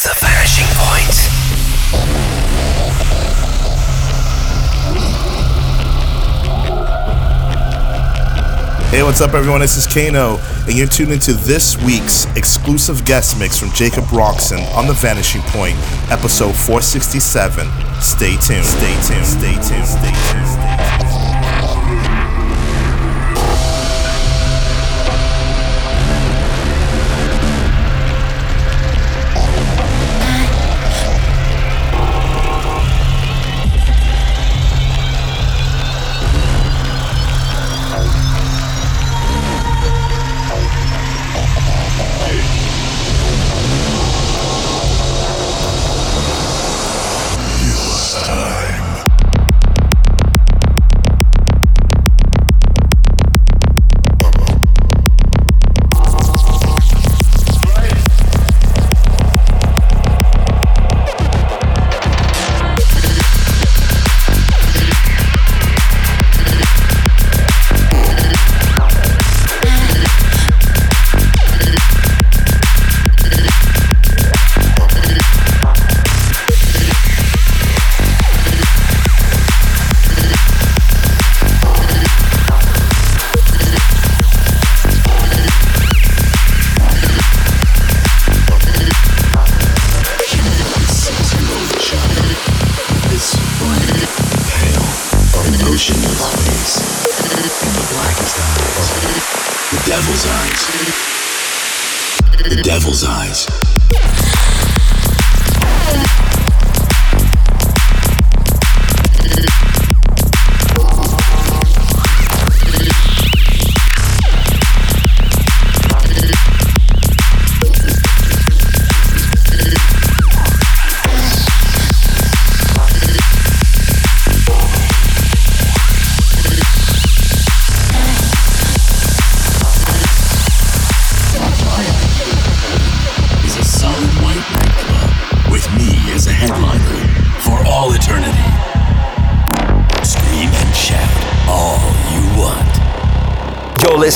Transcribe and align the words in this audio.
The 0.00 0.14
Vanishing 0.20 0.66
Point. 0.76 2.18
Hey, 8.90 9.02
what's 9.02 9.20
up, 9.20 9.34
everyone? 9.34 9.60
This 9.60 9.76
is 9.76 9.88
Kano, 9.88 10.38
and 10.66 10.74
you're 10.74 10.86
tuned 10.86 11.10
into 11.10 11.32
this 11.32 11.76
week's 11.82 12.26
exclusive 12.36 13.04
guest 13.04 13.40
mix 13.40 13.58
from 13.58 13.70
Jackob 13.70 14.04
Rocksonn 14.04 14.64
on 14.76 14.86
The 14.86 14.94
Vanishing 14.94 15.42
Point, 15.46 15.76
episode 16.12 16.54
467. 16.54 17.66
Stay 18.00 18.36
tuned, 18.36 18.64
stay 18.64 18.94
tuned, 19.02 19.26
stay 19.26 19.54
tuned, 19.54 19.54
stay 19.54 19.54
tuned, 19.54 19.86
stay 19.86 20.14
tuned. 20.30 20.77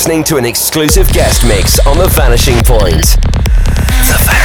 Listening 0.03 0.21
to 0.21 0.35
an 0.35 0.43
exclusive 0.43 1.07
guest 1.13 1.47
mix 1.47 1.79
on 1.87 1.97
The 1.97 2.07
Vanishing 2.07 2.57
Point. 2.65 3.05
The 3.05 4.19
Vanishing 4.27 4.42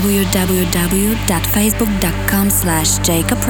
www.facebook.com 0.00 2.50
slash 2.50 2.98
Jackob 3.00 3.40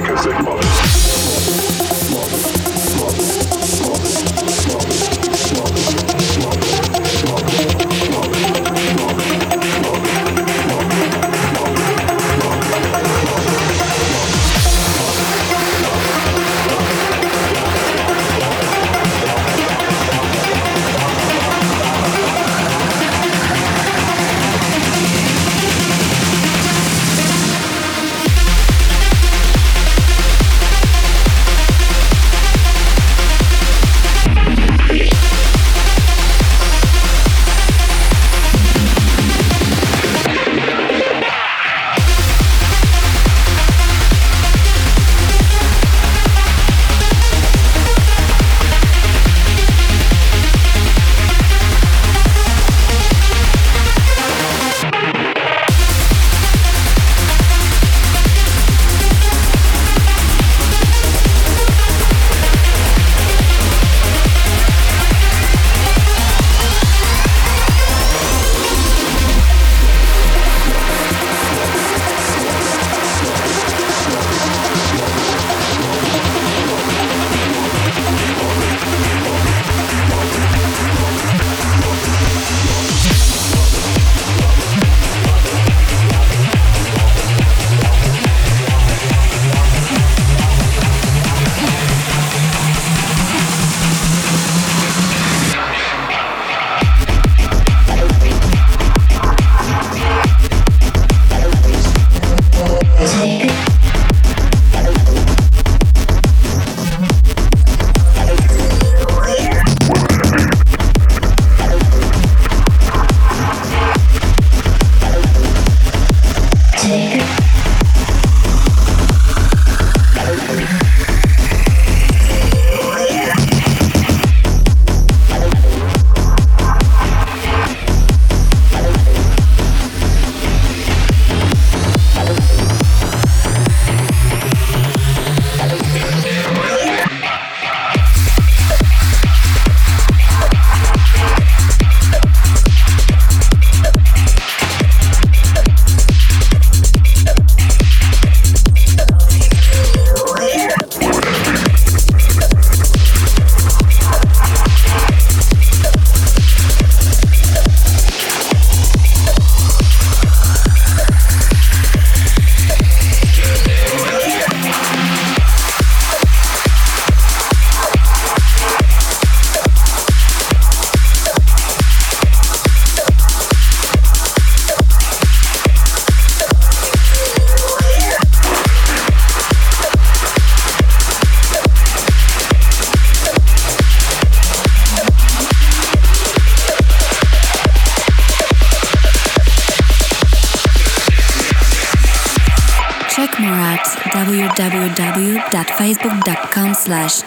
Rocksonn. 0.00 0.38
www.facebook.com 0.44 0.67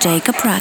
Jackob 0.02 0.44
Rocksonn. 0.44 0.61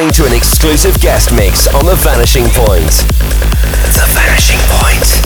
Listening 0.00 0.24
to 0.26 0.30
an 0.30 0.36
exclusive 0.36 0.98
guest 1.00 1.30
mix 1.34 1.68
on 1.74 1.84
The 1.84 1.94
Vanishing 1.96 2.44
Point. 2.44 2.90
The 3.92 4.06
Vanishing 4.14 4.58
Point. 4.70 5.19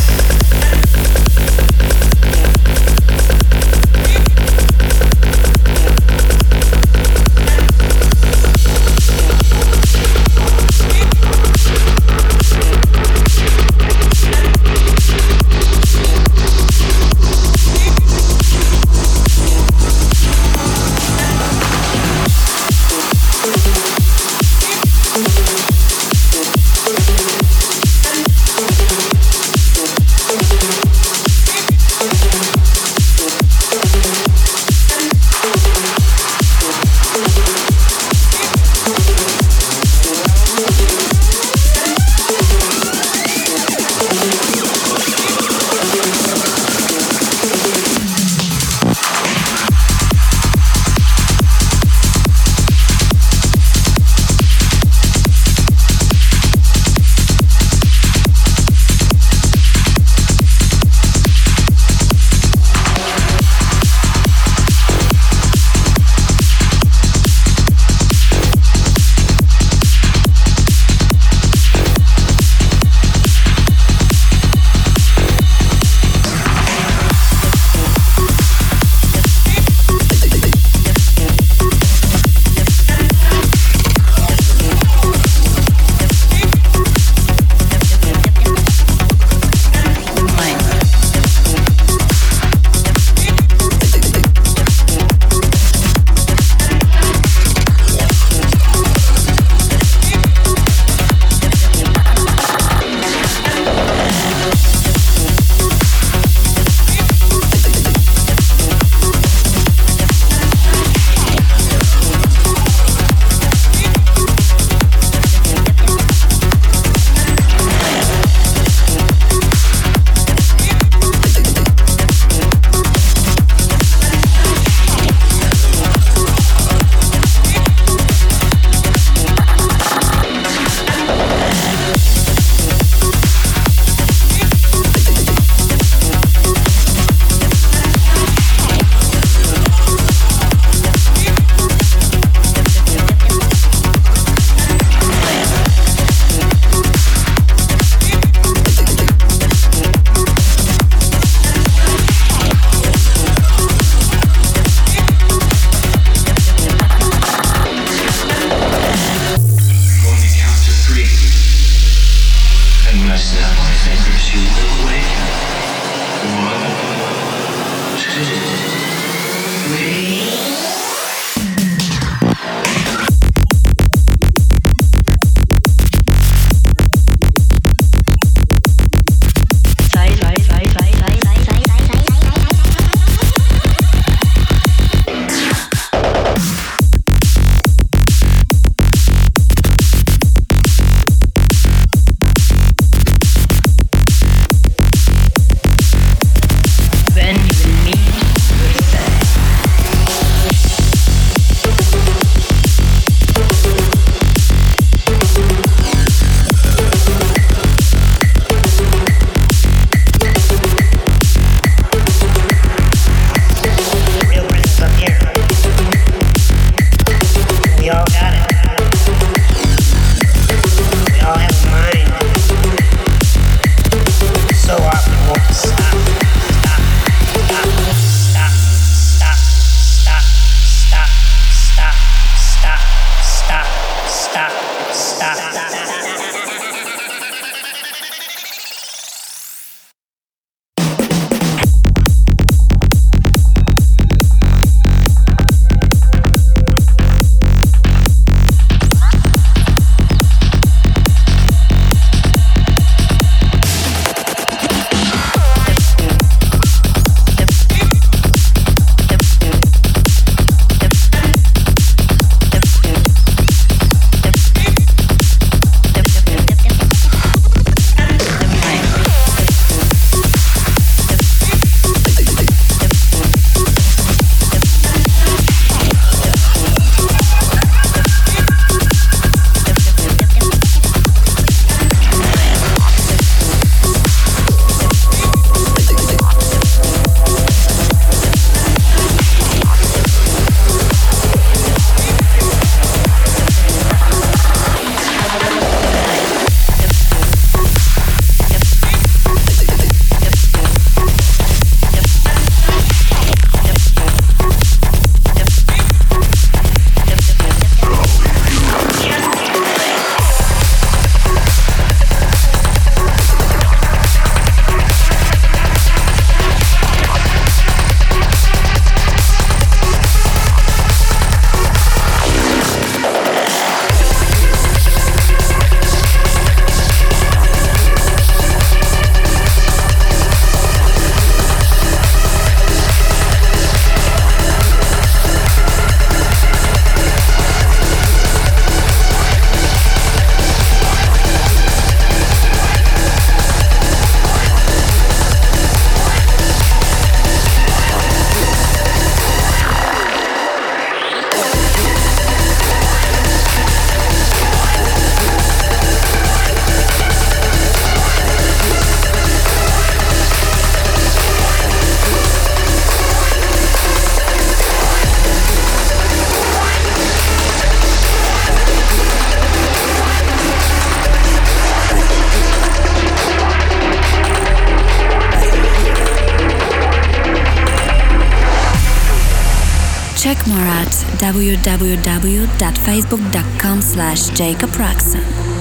www.facebook.com 381.24 383.82
slash 383.82 384.30
jackobrocksonn. 384.30 385.53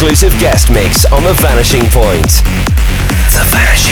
Exclusive 0.00 0.40
guest 0.40 0.70
mix 0.70 1.04
on 1.12 1.22
The 1.24 1.34
Vanishing 1.34 1.84
Point. 1.90 2.40
The 3.36 3.44
Vanishing 3.52 3.89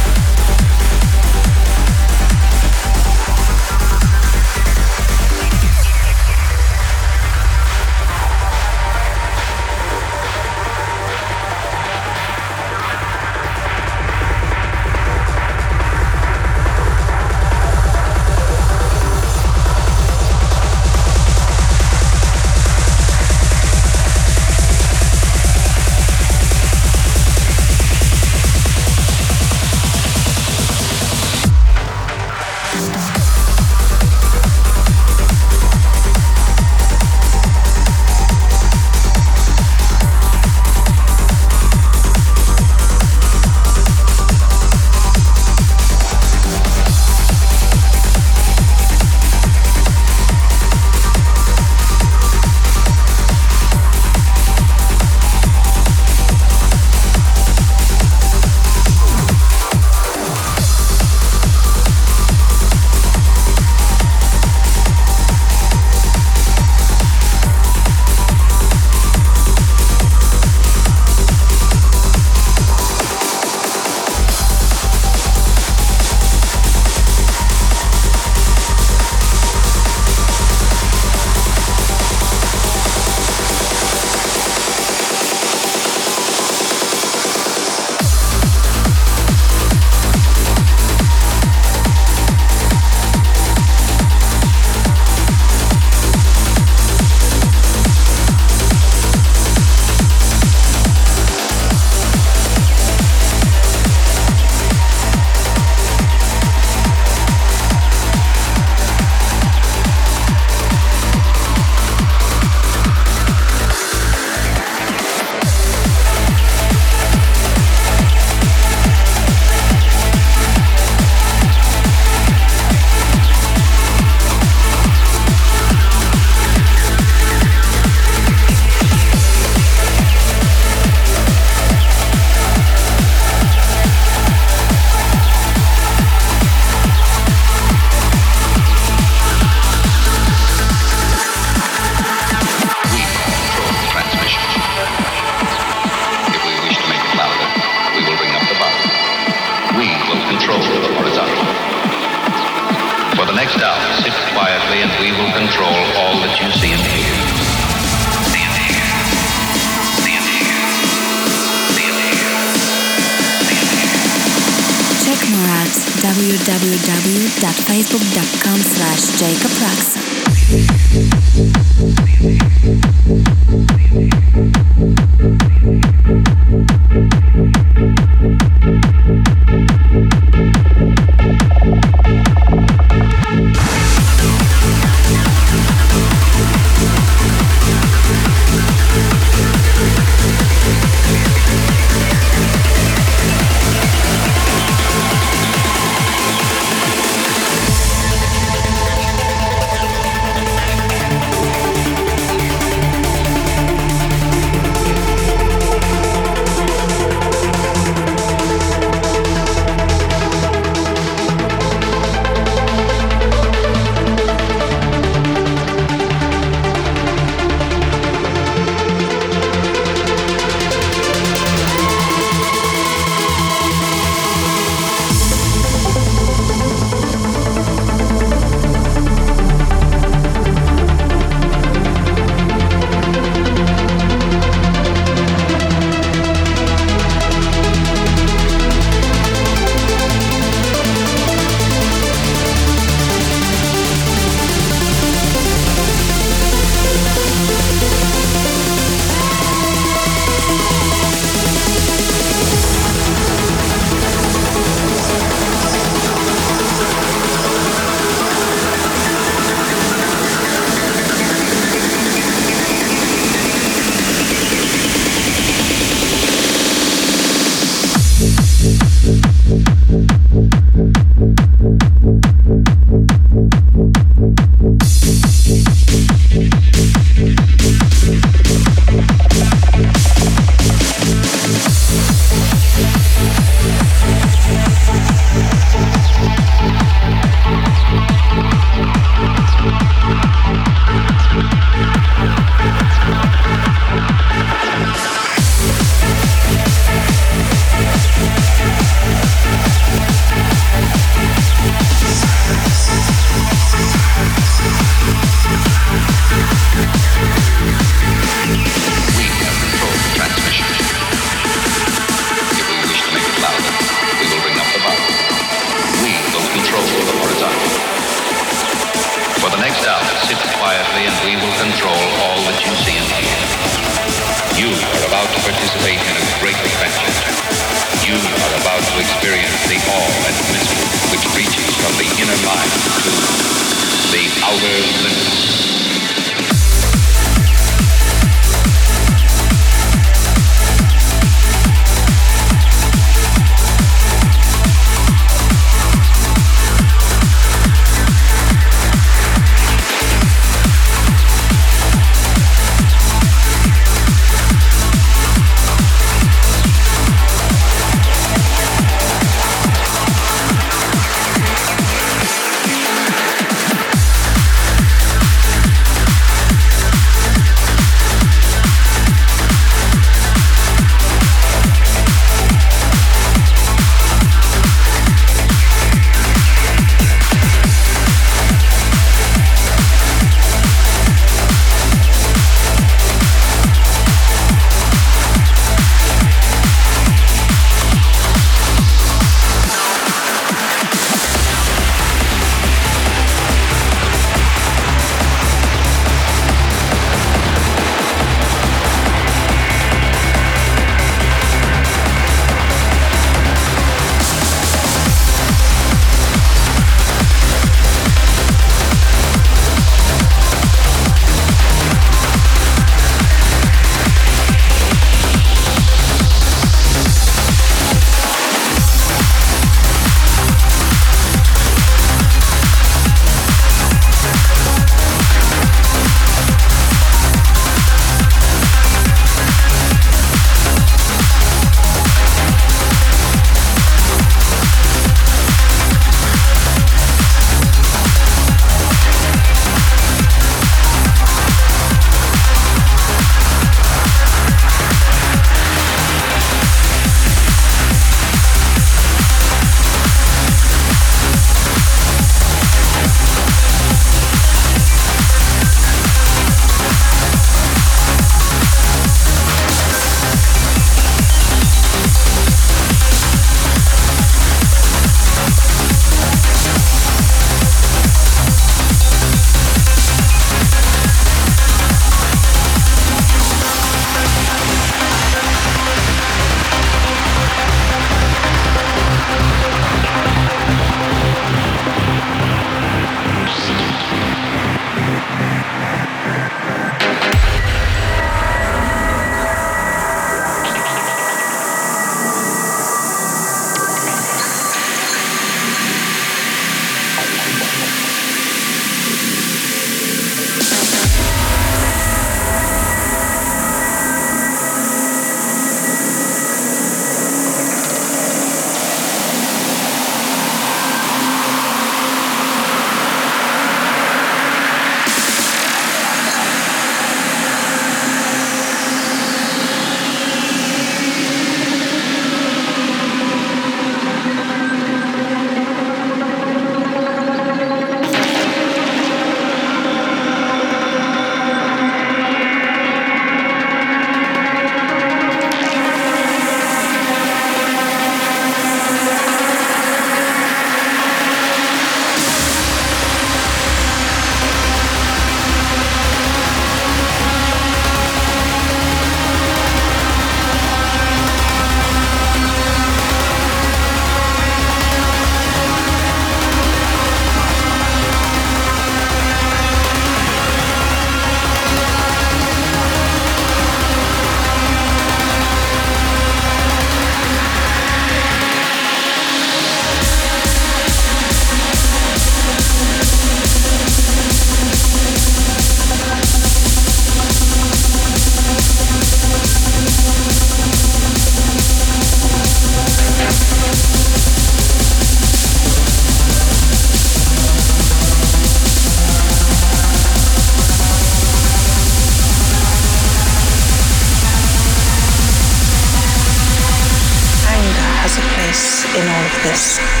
in 599.43 600.00